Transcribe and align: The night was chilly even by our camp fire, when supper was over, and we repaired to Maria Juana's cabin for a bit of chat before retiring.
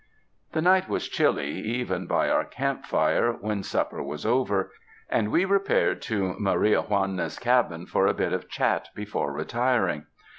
The 0.53 0.63
night 0.63 0.89
was 0.89 1.07
chilly 1.07 1.51
even 1.61 2.07
by 2.07 2.27
our 2.27 2.43
camp 2.43 2.85
fire, 2.87 3.33
when 3.33 3.61
supper 3.61 4.01
was 4.01 4.25
over, 4.25 4.71
and 5.09 5.31
we 5.31 5.45
repaired 5.45 6.01
to 6.01 6.33
Maria 6.39 6.81
Juana's 6.81 7.37
cabin 7.37 7.85
for 7.85 8.07
a 8.07 8.13
bit 8.15 8.33
of 8.33 8.49
chat 8.49 8.89
before 8.95 9.31
retiring. 9.31 10.07